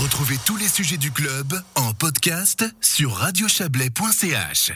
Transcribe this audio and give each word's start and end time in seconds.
Retrouvez 0.00 0.36
tous 0.46 0.56
les 0.56 0.68
sujets 0.68 0.96
du 0.96 1.10
club 1.10 1.60
en 1.74 1.92
podcast 1.92 2.64
sur 2.80 3.14
radiochablais.ch. 3.14 4.70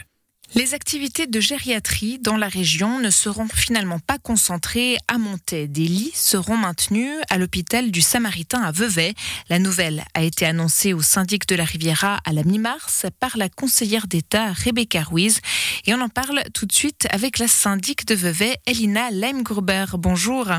Les 0.53 0.73
activités 0.73 1.27
de 1.27 1.39
gériatrie 1.39 2.19
dans 2.19 2.35
la 2.35 2.49
région 2.49 2.99
ne 2.99 3.09
seront 3.09 3.47
finalement 3.47 3.99
pas 3.99 4.17
concentrées 4.17 4.97
à 5.07 5.17
Montaix. 5.17 5.69
Des 5.69 5.85
lits 5.85 6.11
seront 6.13 6.57
maintenus 6.57 7.15
à 7.29 7.37
l'hôpital 7.37 7.89
du 7.89 8.01
Samaritain 8.01 8.63
à 8.63 8.73
Vevey. 8.73 9.13
La 9.49 9.59
nouvelle 9.59 10.03
a 10.13 10.23
été 10.23 10.45
annoncée 10.45 10.91
au 10.91 11.01
syndic 11.01 11.47
de 11.47 11.55
la 11.55 11.63
Riviera 11.63 12.19
à 12.25 12.33
la 12.33 12.43
mi-mars 12.43 13.05
par 13.21 13.37
la 13.37 13.47
conseillère 13.47 14.07
d'État 14.07 14.51
Rebecca 14.51 15.03
Ruiz. 15.03 15.39
Et 15.85 15.93
on 15.93 16.01
en 16.01 16.09
parle 16.09 16.43
tout 16.53 16.65
de 16.65 16.73
suite 16.73 17.07
avec 17.11 17.39
la 17.39 17.47
syndic 17.47 18.05
de 18.05 18.13
Vevey, 18.13 18.57
Elina 18.65 19.09
Leimgruber. 19.09 19.85
Bonjour. 19.93 20.51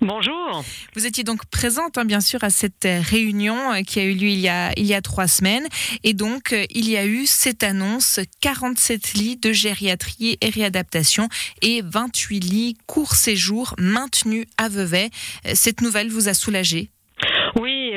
Bonjour. 0.00 0.64
Vous 0.94 1.06
étiez 1.06 1.24
donc 1.24 1.46
présente, 1.46 1.98
hein, 1.98 2.04
bien 2.04 2.20
sûr, 2.20 2.44
à 2.44 2.50
cette 2.50 2.86
réunion 2.86 3.72
euh, 3.72 3.82
qui 3.82 4.00
a 4.00 4.04
eu 4.04 4.14
lieu 4.14 4.28
il 4.28 4.38
y 4.38 4.48
a, 4.48 5.02
trois 5.02 5.26
semaines. 5.26 5.66
Et 6.02 6.12
donc, 6.12 6.52
euh, 6.52 6.64
il 6.70 6.88
y 6.88 6.96
a 6.96 7.06
eu 7.06 7.26
cette 7.26 7.62
annonce 7.62 8.20
47 8.40 9.14
lits 9.14 9.36
de 9.36 9.52
gériatrie 9.52 10.38
et 10.40 10.50
réadaptation 10.50 11.28
et 11.62 11.82
28 11.82 12.40
lits 12.40 12.76
court 12.86 13.14
séjour 13.14 13.74
maintenus 13.78 14.46
à 14.58 14.68
Vevey. 14.68 15.10
Euh, 15.46 15.52
cette 15.54 15.80
nouvelle 15.80 16.10
vous 16.10 16.28
a 16.28 16.34
soulagé? 16.34 16.90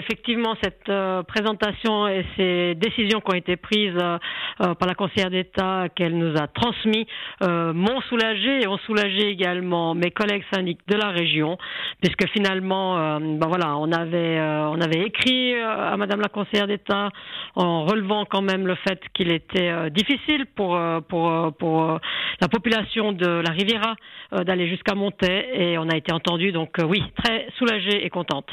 Effectivement, 0.08 0.56
cette 0.64 0.90
euh, 0.90 1.22
présentation 1.24 2.08
et 2.08 2.26
ces 2.38 2.76
décisions 2.76 3.20
qui 3.20 3.32
ont 3.32 3.36
été 3.36 3.58
prises 3.58 3.92
euh, 3.98 4.18
euh, 4.62 4.74
par 4.74 4.88
la 4.88 4.96
conseillère 4.96 5.30
d'État 5.30 5.88
qu'elle 5.96 6.18
nous 6.18 6.36
a 6.38 6.48
transmis 6.48 7.06
m'ont 7.42 8.02
soulagé 8.10 8.64
et 8.64 8.68
ont 8.68 8.78
soulagé 8.80 9.30
également 9.30 9.94
mes 9.94 10.12
collègues 10.12 10.44
syndics 10.54 10.80
de 10.88 10.96
la 10.96 11.10
région, 11.10 11.58
puisque 12.02 12.28
finalement, 12.30 13.20
ben 13.20 13.48
voilà, 13.48 13.78
on 13.78 13.92
avait 13.92 14.40
on 14.40 14.80
avait 14.82 15.04
écrit 15.06 15.56
à 15.56 15.96
Madame 15.98 16.22
la 16.22 16.30
conseillère 16.30 16.68
d'État 16.68 17.10
en 17.56 17.86
relevant 17.86 18.26
quand 18.26 18.42
même 18.42 18.66
le 18.66 18.76
fait 18.76 19.00
qu'il 19.14 19.32
était 19.32 19.90
difficile 19.92 20.46
pour 20.56 20.80
pour 21.08 21.54
pour 21.58 22.00
la 22.42 22.48
population 22.48 23.12
de 23.12 23.28
la 23.28 23.52
Riviera 23.52 23.96
d'aller 24.32 24.68
jusqu'à 24.68 24.96
Montaix 24.96 25.48
et 25.54 25.78
on 25.78 25.90
a 25.90 25.96
été 25.96 26.12
entendu 26.12 26.52
donc 26.52 26.78
oui 26.84 27.04
très 27.24 27.48
soulagée 27.58 28.06
et 28.06 28.10
contente. 28.10 28.50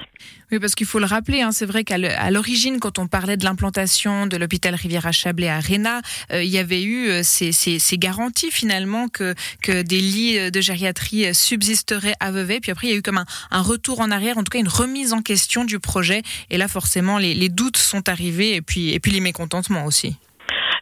Oui, 0.52 0.58
parce 0.60 0.74
qu'il 0.74 0.86
faut 0.86 0.98
le 0.98 1.06
rappeler, 1.06 1.43
hein, 1.44 1.52
c'est 1.52 1.66
vrai 1.66 1.84
qu'à 1.84 1.98
l'origine, 2.30 2.80
quand 2.80 2.98
on 2.98 3.06
parlait 3.06 3.36
de 3.36 3.44
l'implantation 3.44 4.26
de 4.26 4.36
l'hôpital 4.36 4.74
Riviera-Chablais 4.74 5.48
à 5.48 5.60
Réna, 5.60 6.00
euh, 6.32 6.42
il 6.42 6.50
y 6.50 6.58
avait 6.58 6.82
eu 6.82 7.08
euh, 7.08 7.20
ces, 7.22 7.98
garanties 7.98 8.50
finalement 8.50 9.08
que, 9.08 9.34
des 9.68 10.00
lits 10.00 10.38
euh, 10.38 10.50
de 10.50 10.60
gériatrie 10.60 11.34
subsisteraient 11.34 12.16
à. 12.20 12.32
Puis 12.32 12.72
après, 12.72 12.88
il 12.88 12.90
y 12.90 12.94
a 12.94 12.96
eu 12.96 13.02
comme 13.02 13.24
un, 13.50 13.62
retour 13.62 14.00
en 14.00 14.10
arrière, 14.10 14.38
en 14.38 14.42
tout 14.42 14.50
cas 14.50 14.58
une 14.58 14.68
remise 14.68 15.12
en 15.12 15.22
question 15.22 15.64
du 15.64 15.78
projet. 15.78 16.22
Et 16.50 16.58
là, 16.58 16.68
forcément, 16.68 17.18
les, 17.18 17.48
doutes 17.48 17.76
sont 17.76 18.08
arrivés 18.08 18.54
et 18.54 18.62
puis 18.62 19.00
les 19.06 19.20
mécontentements 19.20 19.84
aussi. 19.84 20.16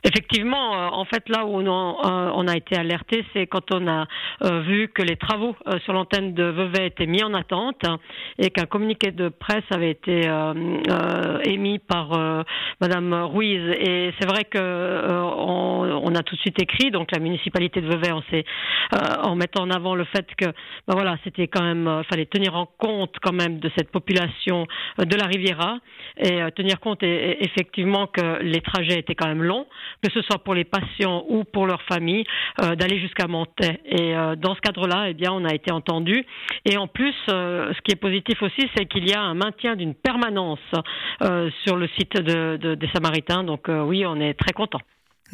Effectivement, 0.05 0.75
euh, 0.75 0.89
en 0.89 1.05
fait, 1.05 1.29
là 1.29 1.47
où 1.47 1.55
on 1.55 1.67
a, 1.67 1.71
euh, 1.71 2.33
on 2.35 2.49
a 2.49 2.57
été 2.57 2.77
alerté, 2.77 3.25
c'est 3.33 3.47
quand 3.47 3.73
on 3.73 3.87
a 3.87 4.07
euh, 4.43 4.61
vu 4.63 4.89
que 4.89 5.03
les 5.03 5.17
travaux 5.17 5.55
sur 5.85 5.93
l'antenne 5.93 6.35
de 6.35 6.43
Vevey 6.43 6.89
étaient 6.89 7.07
mis 7.07 7.23
en 7.23 7.35
attente 7.35 7.85
et 8.39 8.51
qu'un 8.51 8.67
communiqué 8.67 9.13
de 9.13 9.29
presse 9.29 9.65
avait 9.71 9.91
été 9.91 10.29
émis 11.45 11.79
par 11.79 12.45
Madame 12.81 13.13
Ruiz. 13.15 13.63
Et 13.79 14.13
c'est 14.19 14.27
vrai 14.27 14.45
que 14.45 14.59
on, 14.59 16.15
a 16.15 16.23
tout 16.23 16.35
de 16.35 16.41
suite 16.41 16.61
écrit, 16.61 16.91
donc 16.91 17.11
la 17.13 17.19
municipalité 17.19 17.81
de 17.81 17.87
Vevey, 17.87 18.13
on 18.13 18.23
s'est 18.31 18.45
en 19.23 19.37
mettant 19.37 19.63
en 19.63 19.71
avant 19.71 19.95
le 19.95 20.05
fait 20.05 20.27
que, 20.37 20.47
ben 20.47 20.95
voilà, 20.95 21.17
c'était 21.25 21.49
quand 21.49 21.63
même, 21.63 22.03
fallait 22.11 22.27
tenir 22.27 22.57
en 22.57 22.67
compte 22.67 23.17
quand 23.23 23.33
même 23.33 23.59
de 23.59 23.71
cette 23.77 23.91
population 23.91 24.67
de 24.99 25.17
la 25.17 25.27
Riviera 25.27 25.79
et 26.19 26.41
tenir 26.55 26.81
compte 26.81 27.03
effectivement 27.03 28.07
que 28.07 28.43
les 28.43 28.61
trajets 28.61 28.99
étaient 28.99 29.15
quand 29.15 29.29
même 29.29 29.43
longs 29.43 29.67
que 30.03 30.11
ce 30.11 30.23
soit 30.23 30.39
pour 30.39 30.55
les 30.55 30.65
patients 30.65 31.25
ou 31.29 31.45
pour 31.45 31.67
leurs 31.67 31.83
familles, 31.83 32.25
euh, 32.61 32.75
d'aller 32.75 32.99
jusqu'à 33.01 33.27
Montaix. 33.27 33.81
Et 33.85 34.15
euh, 34.17 34.37
dans 34.37 34.55
ce 34.55 34.61
cadre-là, 34.61 35.09
eh 35.09 35.15
bien, 35.15 35.33
on 35.33 35.45
a 35.45 35.55
été 35.55 35.71
entendu. 35.71 36.25
Et 36.65 36.77
en 36.77 36.87
plus, 36.87 37.15
euh, 37.29 37.73
ce 37.75 37.81
qui 37.83 37.93
est 37.93 38.01
positif 38.01 38.43
aussi, 38.43 38.69
c'est 38.77 38.87
qu'il 38.87 39.09
y 39.09 39.15
a 39.15 39.21
un 39.21 39.35
maintien 39.35 39.77
d'une 39.77 39.95
permanence 39.95 40.61
sur 41.65 41.77
le 41.77 41.89
site 41.99 42.19
des 42.19 42.89
Samaritains. 42.93 43.45
Donc 43.45 43.69
oui, 43.69 44.05
on 44.07 44.21
est 44.21 44.35
très 44.35 44.53
content 44.53 44.81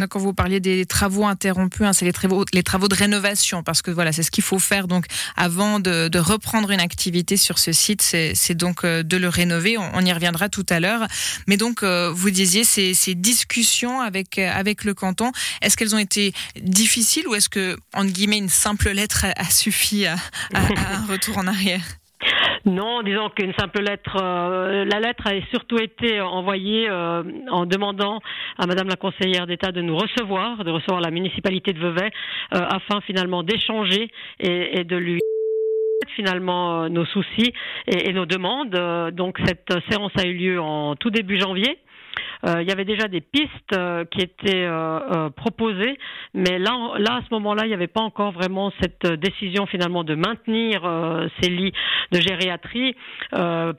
quand 0.06 0.18
vous 0.18 0.32
parliez 0.32 0.60
des 0.60 0.86
travaux 0.86 1.26
interrompus, 1.26 1.86
hein, 1.86 1.92
c'est 1.92 2.04
les 2.04 2.12
travaux, 2.12 2.44
les 2.52 2.62
travaux 2.62 2.88
de 2.88 2.94
rénovation, 2.94 3.62
parce 3.62 3.82
que 3.82 3.90
voilà, 3.90 4.12
c'est 4.12 4.22
ce 4.22 4.30
qu'il 4.30 4.44
faut 4.44 4.58
faire 4.58 4.86
donc 4.86 5.06
avant 5.36 5.80
de, 5.80 6.18
reprendre 6.18 6.70
une 6.70 6.80
activité 6.80 7.36
sur 7.36 7.58
ce 7.58 7.72
site, 7.72 8.02
c'est 8.02 8.54
donc 8.54 8.84
euh, 8.84 9.02
de 9.02 9.16
le 9.16 9.28
rénover. 9.28 9.78
On, 9.78 10.04
y 10.04 10.12
reviendra 10.12 10.48
tout 10.48 10.66
à 10.68 10.80
l'heure. 10.80 11.06
Mais 11.46 11.56
donc, 11.56 11.82
euh, 11.82 12.10
vous 12.12 12.30
disiez 12.30 12.64
ces, 12.64 12.94
discussions 13.14 14.00
avec 14.00 14.38
euh, 14.38 14.50
avec 14.52 14.84
le 14.84 14.94
canton, 14.94 15.32
est-ce 15.62 15.76
qu'elles 15.76 15.94
ont 15.94 15.98
été 15.98 16.32
difficiles 16.60 17.26
ou 17.26 17.34
est-ce 17.34 17.48
que 17.48 17.76
entre 17.94 18.10
guillemets 18.12 18.38
une 18.38 18.48
simple 18.48 18.90
lettre 18.90 19.26
a, 19.36 19.50
suffi 19.50 20.06
à 20.06 20.16
un 20.54 21.06
retour 21.06 21.38
en 21.38 21.46
arrière? 21.46 21.82
Non, 22.68 23.02
disons 23.02 23.30
qu'une 23.30 23.54
simple 23.54 23.80
lettre. 23.80 24.16
Euh, 24.22 24.84
la 24.84 25.00
lettre 25.00 25.26
a 25.26 25.40
surtout 25.50 25.78
été 25.78 26.20
envoyée 26.20 26.88
euh, 26.88 27.22
en 27.50 27.64
demandant 27.64 28.20
à 28.58 28.66
Madame 28.66 28.88
la 28.88 28.96
conseillère 28.96 29.46
d'État 29.46 29.72
de 29.72 29.80
nous 29.80 29.96
recevoir, 29.96 30.64
de 30.64 30.70
recevoir 30.70 31.00
la 31.00 31.10
municipalité 31.10 31.72
de 31.72 31.78
Vevey, 31.78 32.10
euh, 32.54 32.60
afin 32.68 33.00
finalement 33.00 33.42
d'échanger 33.42 34.10
et, 34.40 34.84
de 34.84 34.96
lui 34.96 35.20
finalement 36.14 36.88
nos 36.88 37.04
soucis 37.06 37.52
et, 37.86 38.10
et 38.10 38.12
nos 38.12 38.26
demandes. 38.26 38.76
Donc 39.14 39.38
cette 39.44 39.72
séance 39.88 40.12
a 40.18 40.26
eu 40.26 40.34
lieu 40.34 40.60
en 40.60 40.94
tout 40.96 41.10
début 41.10 41.38
janvier. 41.38 41.78
Euh, 42.46 42.62
il 42.62 42.68
y 42.68 42.72
avait 42.72 42.84
déjà 42.84 43.08
des 43.08 43.20
pistes 43.20 43.72
euh, 43.74 44.04
qui 44.04 44.20
étaient 44.20 44.64
euh, 44.64 45.30
proposées, 45.30 45.98
mais 46.34 46.58
là, 46.58 46.76
là 46.98 47.16
à 47.16 47.20
ce 47.22 47.34
moment-là, 47.34 47.64
il 47.64 47.68
n'y 47.68 47.74
avait 47.74 47.86
pas 47.86 48.00
encore 48.00 48.32
vraiment 48.32 48.72
cette 48.80 49.06
décision 49.14 49.66
finalement 49.66 50.04
de 50.04 50.14
maintenir 50.14 50.82
ces 51.40 51.50
lits 51.50 51.72
de 52.12 52.20
gériatrie. 52.20 52.94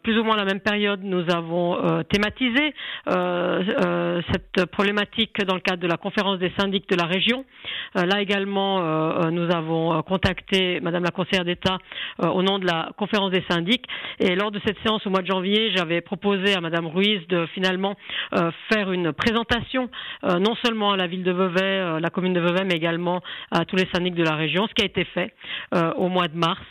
plus 0.04 0.18
ou 0.18 0.24
moins 0.24 0.36
à 0.36 0.40
la 0.40 0.46
même 0.46 0.60
période, 0.60 1.02
nous 1.04 1.24
avons 1.34 2.04
thématisé 2.10 2.74
cette 3.06 4.66
problématique 4.72 5.44
dans 5.46 5.56
le 5.56 5.62
cadre 5.62 5.82
de 5.82 5.88
la 5.88 5.98
conférence 5.98 6.40
des 6.40 6.52
syndics 6.58 6.90
de 6.90 6.96
la 6.96 7.06
région. 7.06 7.46
là 7.96 8.22
également, 8.22 9.30
nous 9.32 9.54
avons 9.54 10.02
contacté 10.04 10.80
Madame 10.82 11.04
la 11.04 11.12
conseillère 11.12 11.46
d'État 11.46 11.78
au 12.20 12.42
nom 12.44 12.60
de 12.60 12.66
la 12.66 12.92
conférence 12.98 13.32
des 13.32 13.44
syndics. 13.50 13.86
Et 14.20 14.36
lors 14.36 14.52
de 14.52 14.60
cette 14.66 14.78
séance 14.84 15.06
au 15.06 15.10
mois 15.10 15.22
de 15.22 15.28
janvier, 15.28 15.72
j'avais 15.76 16.02
proposé 16.02 16.54
à 16.56 16.62
Madame 16.62 16.88
Ruiz 16.88 17.26
de 17.28 17.46
finalement 17.54 17.96
faire 18.70 18.92
une 18.92 19.14
présentation 19.14 19.90
euh, 20.24 20.40
non 20.40 20.56
seulement 20.64 20.92
à 20.92 20.98
la 20.98 21.08
ville 21.08 21.24
de 21.24 21.32
Vevey, 21.32 21.62
euh, 21.62 22.00
la 22.00 22.10
commune 22.10 22.34
de 22.34 22.40
Vevey, 22.40 22.64
mais 22.66 22.76
également 22.76 23.22
à 23.52 23.66
tous 23.66 23.76
les 23.76 23.88
syndics 23.94 24.16
de 24.16 24.24
la 24.24 24.36
région, 24.36 24.68
ce 24.68 24.74
qui 24.74 24.84
a 24.84 24.86
été 24.86 25.06
fait 25.06 25.34
euh, 25.74 25.94
au 25.94 26.10
mois 26.10 26.28
de 26.28 26.38
mars. 26.38 26.62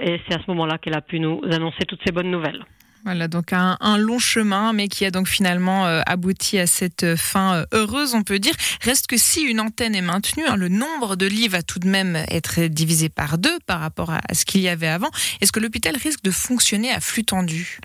et 0.00 0.20
c'est 0.26 0.34
à 0.34 0.42
ce 0.42 0.50
moment-là 0.50 0.78
qu'elle 0.78 0.96
a 0.96 1.00
pu 1.00 1.20
nous 1.20 1.40
annoncer 1.50 1.84
toutes 1.86 2.00
ces 2.04 2.12
bonnes 2.12 2.30
nouvelles. 2.30 2.64
Voilà, 3.04 3.28
donc 3.28 3.52
un, 3.52 3.76
long 3.96 4.18
chemin, 4.18 4.72
mais 4.72 4.88
qui 4.88 5.06
a 5.06 5.10
donc 5.10 5.28
finalement 5.28 5.86
abouti 6.06 6.58
à 6.58 6.66
cette 6.66 7.16
fin 7.16 7.64
heureuse, 7.72 8.14
on 8.14 8.22
peut 8.22 8.38
dire. 8.38 8.52
Reste 8.82 9.06
que 9.06 9.16
si 9.16 9.42
une 9.42 9.60
antenne 9.60 9.94
est 9.94 10.02
maintenue, 10.02 10.44
hein, 10.46 10.56
le 10.56 10.68
nombre 10.68 11.16
de 11.16 11.26
lits 11.26 11.48
va 11.48 11.62
tout 11.62 11.78
de 11.78 11.88
même 11.88 12.16
être 12.28 12.66
divisé 12.66 13.08
par 13.08 13.38
deux 13.38 13.56
par 13.66 13.80
rapport 13.80 14.10
à 14.10 14.34
ce 14.34 14.44
qu'il 14.44 14.60
y 14.60 14.68
avait 14.68 14.88
avant. 14.88 15.10
Est-ce 15.40 15.52
que 15.52 15.60
l'hôpital 15.60 15.94
risque 15.96 16.22
de 16.22 16.30
fonctionner 16.30 16.90
à 16.90 17.00
flux 17.00 17.24
tendu? 17.24 17.78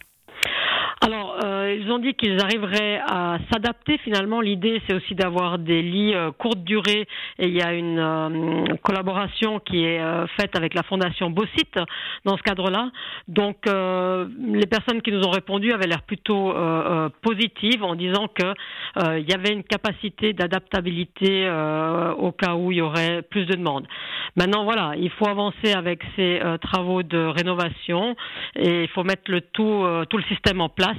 Alors, 1.04 1.36
euh, 1.44 1.63
ils 1.72 1.92
ont 1.92 2.00
dit 2.00 2.14
qu'ils 2.14 2.40
arriveraient 2.42 3.00
à 3.06 3.38
s'adapter. 3.52 3.98
Finalement, 4.00 4.42
l'idée, 4.42 4.82
c'est 4.88 4.96
aussi 4.96 5.16
d'avoir 5.16 5.60
des 5.60 5.82
lits 5.82 6.14
euh, 6.14 6.32
courte 6.32 6.64
durée. 6.64 7.08
Et 7.40 7.48
il 7.48 7.54
y 7.54 7.62
a 7.62 7.74
une 7.74 8.00
euh, 8.00 8.76
collaboration 8.82 9.60
qui 9.60 9.84
est 9.86 10.00
euh, 10.00 10.26
faite 10.40 10.56
avec 10.56 10.74
la 10.74 10.84
fondation 10.84 11.30
Bossit 11.30 11.80
dans 12.26 12.38
ce 12.38 12.44
cadre-là. 12.44 12.92
Donc, 13.28 13.66
les 13.66 14.66
personnes 14.66 15.02
qui 15.02 15.12
nous 15.12 15.24
ont 15.24 15.32
répondu 15.32 15.72
avaient 15.72 15.88
l'air 15.88 16.02
plutôt 16.02 16.54
positives 17.22 17.84
en 17.84 17.96
disant 17.96 18.28
que 18.28 18.54
il 19.18 19.30
y 19.30 19.34
avait 19.34 19.54
une 19.54 19.64
capacité 19.64 20.34
d'adaptabilité 20.34 21.50
au 22.18 22.32
cas 22.32 22.56
où 22.56 22.72
il 22.72 22.78
y 22.78 22.82
aurait 22.82 23.22
plus 23.22 23.46
de 23.46 23.56
demandes. 23.56 23.88
Maintenant, 24.36 24.64
voilà, 24.64 24.94
il 24.98 25.10
faut 25.12 25.28
avancer 25.28 25.74
avec 25.74 26.02
ces 26.16 26.42
travaux 26.62 27.04
de 27.04 27.18
rénovation 27.18 28.16
et 28.56 28.84
il 28.84 28.90
faut 28.90 29.04
mettre 29.04 29.30
le 29.30 29.42
tout, 29.42 29.86
tout 30.10 30.18
le 30.18 30.24
système 30.24 30.62
en 30.62 30.70
place 30.70 30.98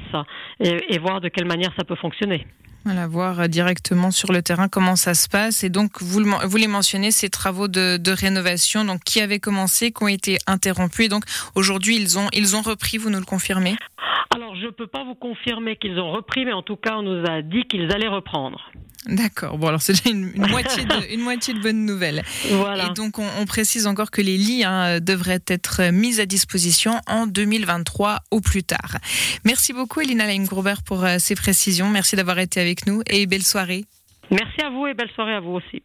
et, 0.60 0.98
voir 0.98 1.20
de 1.20 1.28
quelle 1.28 1.46
manière 1.46 1.72
ça 1.76 1.84
peut 1.84 1.96
fonctionner. 1.96 2.46
Voilà, 2.84 3.06
voir 3.06 3.48
directement 3.48 4.10
sur 4.10 4.30
le 4.30 4.42
terrain 4.42 4.68
comment 4.68 4.96
ça 4.96 5.14
se 5.14 5.28
passe. 5.28 5.64
Et 5.64 5.70
donc, 5.70 6.02
vous, 6.02 6.22
vous 6.22 6.56
les 6.56 6.66
mentionnez, 6.66 7.10
ces 7.10 7.30
travaux 7.30 7.66
de, 7.66 8.10
rénovation, 8.10 8.84
donc 8.84 9.00
qui 9.04 9.20
avaient 9.20 9.40
commencé, 9.40 9.90
qui 9.90 10.02
ont 10.02 10.08
été 10.08 10.38
interrompus. 10.46 11.06
Et 11.06 11.08
donc, 11.08 11.24
aujourd'hui, 11.54 11.96
ils 11.96 12.18
ont, 12.18 12.28
ils 12.32 12.56
ont 12.56 12.62
repris, 12.62 12.98
vous 12.98 13.10
nous 13.10 13.20
le 13.20 13.24
confirmez? 13.24 13.76
Alors, 14.34 14.54
je 14.56 14.66
ne 14.66 14.70
peux 14.70 14.86
pas 14.86 15.04
vous 15.04 15.14
confirmer 15.14 15.76
qu'ils 15.76 15.98
ont 15.98 16.10
repris, 16.10 16.44
mais 16.44 16.52
en 16.52 16.62
tout 16.62 16.76
cas, 16.76 16.96
on 16.96 17.02
nous 17.02 17.24
a 17.26 17.40
dit 17.40 17.64
qu'ils 17.64 17.90
allaient 17.92 18.08
reprendre. 18.08 18.70
D'accord. 19.06 19.58
Bon, 19.58 19.68
alors 19.68 19.82
c'est 19.82 19.92
déjà 19.92 20.10
une, 20.10 20.32
moitié 20.48 20.84
de, 20.84 21.12
une 21.12 21.20
moitié 21.20 21.54
de 21.54 21.60
bonnes 21.60 21.84
nouvelles. 21.84 22.22
Voilà. 22.50 22.86
Et 22.86 22.94
donc, 22.94 23.18
on, 23.18 23.44
précise 23.46 23.86
encore 23.86 24.10
que 24.10 24.22
les 24.22 24.36
lits 24.36 24.64
hein, 24.64 25.00
devraient 25.00 25.42
être 25.46 25.90
mis 25.92 26.20
à 26.20 26.26
disposition 26.26 27.00
en 27.06 27.26
2023 27.26 28.20
au 28.30 28.40
plus 28.40 28.64
tard. 28.64 28.98
Merci 29.44 29.72
beaucoup, 29.72 30.00
Elina 30.00 30.26
Leingruber, 30.26 30.74
pour 30.84 31.04
euh, 31.04 31.16
ces 31.18 31.34
précisions. 31.34 31.88
Merci 31.90 32.16
d'avoir 32.16 32.38
été 32.38 32.60
avec 32.60 32.86
nous 32.86 33.02
et 33.08 33.26
belle 33.26 33.42
soirée. 33.42 33.84
Merci 34.30 34.62
à 34.62 34.70
vous 34.70 34.86
et 34.86 34.94
belle 34.94 35.10
soirée 35.14 35.34
à 35.34 35.40
vous 35.40 35.52
aussi. 35.52 35.82